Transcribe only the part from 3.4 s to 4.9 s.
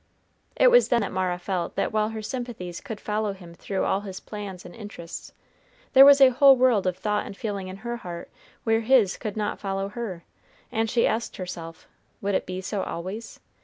through all his plans and